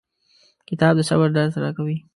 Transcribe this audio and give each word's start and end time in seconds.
کتاب 0.69 0.93
د 0.97 1.01
صبر 1.09 1.29
درس 1.37 1.53
راکوي. 1.63 1.97